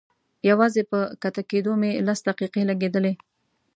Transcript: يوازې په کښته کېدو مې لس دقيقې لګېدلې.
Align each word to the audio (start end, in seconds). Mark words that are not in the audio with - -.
يوازې 0.49 0.83
په 0.91 0.99
کښته 1.21 1.43
کېدو 1.51 1.71
مې 1.81 1.91
لس 2.07 2.19
دقيقې 2.27 2.61
لګېدلې. 2.69 3.13